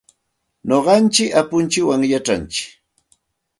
Nuqanchik 0.67 1.31
apuntsikwan 1.41 2.01
yachantsik. 2.11 2.55